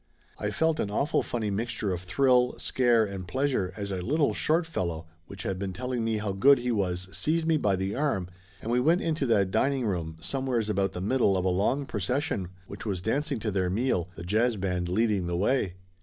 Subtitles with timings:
[0.39, 4.33] I felt an awful funny mixture of thrill, scare and pleas ure as a little
[4.33, 7.93] short fellow which had been telling me how good he was seized me by the
[7.93, 8.27] arm
[8.63, 11.85] and we went in to that dining room, somewheres about the middle of a long
[11.85, 15.75] procession which was dancing to their meal, the jazz band leading the way.